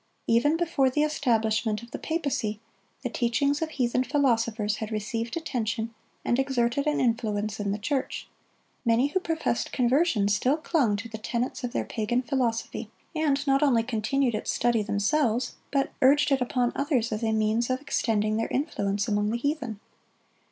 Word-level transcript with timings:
Even 0.25 0.57
before 0.57 0.89
the 0.89 1.03
establishment 1.03 1.83
of 1.83 1.91
the 1.91 1.99
papacy, 1.99 2.59
the 3.03 3.09
teachings 3.11 3.61
of 3.61 3.69
heathen 3.69 4.03
philosophers 4.03 4.77
had 4.77 4.89
received 4.91 5.37
attention 5.37 5.93
and 6.25 6.39
exerted 6.39 6.87
an 6.87 6.99
influence 6.99 7.59
in 7.59 7.71
the 7.71 7.77
church. 7.77 8.27
Many 8.83 9.09
who 9.09 9.19
professed 9.19 9.71
conversion 9.71 10.27
still 10.27 10.57
clung 10.57 10.95
to 10.95 11.07
the 11.07 11.19
tenets 11.19 11.63
of 11.63 11.71
their 11.71 11.85
pagan 11.85 12.23
philosophy, 12.23 12.89
and 13.15 13.45
not 13.45 13.61
only 13.61 13.83
continued 13.83 14.33
its 14.33 14.51
study 14.51 14.81
themselves, 14.81 15.57
but 15.69 15.91
urged 16.01 16.31
it 16.31 16.41
upon 16.41 16.71
others 16.75 17.11
as 17.11 17.21
a 17.23 17.31
means 17.31 17.69
of 17.69 17.79
extending 17.79 18.37
their 18.37 18.47
influence 18.47 19.07
among 19.07 19.29
the 19.29 19.37
heathen. 19.37 19.79